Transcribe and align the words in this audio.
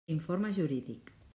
Informe 0.13 0.51
jurídic. 0.51 1.11